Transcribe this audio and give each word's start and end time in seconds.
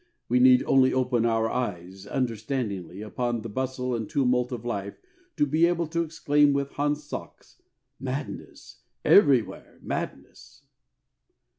We 0.27 0.39
need 0.39 0.63
only 0.63 0.91
open 0.91 1.27
our 1.27 1.47
eyes 1.47 2.07
understandingly 2.07 3.03
upon 3.03 3.43
the 3.43 3.49
bustle 3.49 3.93
and 3.93 4.09
tumult 4.09 4.51
of 4.51 4.65
life 4.65 4.99
to 5.37 5.45
be 5.45 5.67
able 5.67 5.85
to 5.89 6.01
exclaim 6.01 6.53
with 6.53 6.71
Hans 6.71 7.03
Sachs: 7.03 7.61
"Madness! 7.99 8.79
Everywhere 9.05 9.77
madness!" 9.83 10.63